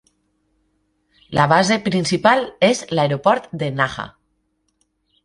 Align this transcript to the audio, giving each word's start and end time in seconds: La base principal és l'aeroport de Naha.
La 1.39 1.43
base 1.51 1.77
principal 1.87 2.41
és 2.69 2.81
l'aeroport 3.01 3.47
de 3.65 3.69
Naha. 3.81 4.07